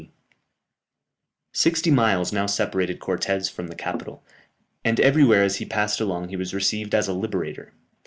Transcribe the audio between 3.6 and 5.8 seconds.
the capital, and everywhere as he